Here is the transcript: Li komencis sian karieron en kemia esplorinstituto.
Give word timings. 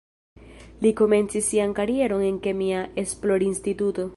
Li 0.85 0.91
komencis 1.01 1.51
sian 1.53 1.77
karieron 1.81 2.27
en 2.31 2.41
kemia 2.49 2.81
esplorinstituto. 3.05 4.09